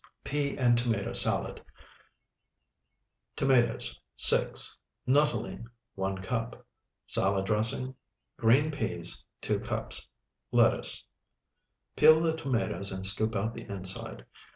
[0.23, 1.63] PEA AND TOMATO SALAD
[3.35, 4.75] Tomatoes, 6.
[5.07, 6.65] Nuttolene, 1 cup.
[7.05, 7.93] Salad dressing.
[8.35, 10.09] Green peas, 2 cups.
[10.51, 11.05] Lettuce.
[11.95, 14.25] Peel the tomatoes and scoop out the inside.